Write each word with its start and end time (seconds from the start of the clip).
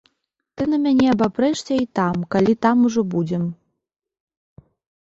Ты 0.55 0.61
на 0.71 0.79
мяне 0.85 1.05
абапрэшся 1.15 1.73
і 1.83 1.85
там, 2.01 2.17
калі 2.37 2.53
там 2.67 2.77
ужо 2.91 3.01
будзем. 3.13 3.47